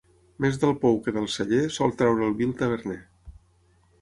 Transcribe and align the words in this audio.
Més 0.45 0.55
del 0.63 0.71
pou 0.85 0.97
que 1.07 1.13
del 1.17 1.29
celler, 1.33 1.59
sol 1.77 1.93
treure 2.01 2.27
el 2.31 2.35
vi 2.41 2.49
el 2.49 2.57
taverner. 2.63 3.01